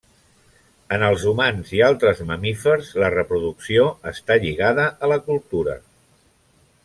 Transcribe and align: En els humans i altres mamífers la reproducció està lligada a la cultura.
En 0.95 1.03
els 1.07 1.25
humans 1.31 1.73
i 1.75 1.81
altres 1.89 2.23
mamífers 2.29 2.89
la 3.03 3.11
reproducció 3.17 3.85
està 4.13 4.41
lligada 4.45 4.87
a 5.07 5.11
la 5.15 5.19
cultura. 5.29 5.77